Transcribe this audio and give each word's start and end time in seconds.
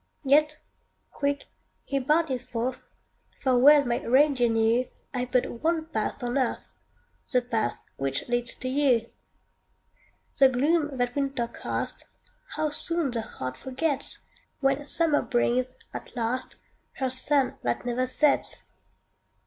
Yet 0.23 0.57
quick 1.11 1.45
he 1.83 1.99
bounded 1.99 2.41
forth; 2.41 2.79
For 3.39 3.55
well 3.55 3.85
my 3.85 4.03
reindeer 4.03 4.49
knew 4.49 4.87
I've 5.13 5.29
but 5.31 5.61
one 5.61 5.85
path 5.89 6.23
on 6.23 6.39
earth 6.39 6.65
The 7.31 7.43
path 7.43 7.77
which 7.97 8.27
leads 8.27 8.55
to 8.55 8.67
you. 8.67 9.11
The 10.39 10.49
gloom 10.49 10.97
that 10.97 11.15
winter 11.15 11.47
cast, 11.47 12.05
How 12.55 12.71
soon 12.71 13.11
the 13.11 13.21
heart 13.21 13.55
forgets, 13.57 14.17
When 14.59 14.87
summer 14.87 15.21
brings, 15.21 15.77
at 15.93 16.15
last, 16.15 16.55
Her 16.93 17.11
sun 17.11 17.59
that 17.61 17.85
never 17.85 18.07
sets! 18.07 18.63